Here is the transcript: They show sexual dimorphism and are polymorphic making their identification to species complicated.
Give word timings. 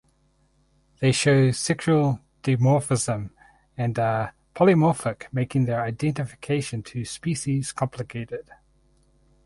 They 0.99 1.11
show 1.11 1.51
sexual 1.51 2.21
dimorphism 2.41 3.29
and 3.77 3.99
are 3.99 4.33
polymorphic 4.55 5.31
making 5.31 5.65
their 5.65 5.83
identification 5.83 6.81
to 6.81 7.05
species 7.05 7.71
complicated. 7.71 8.49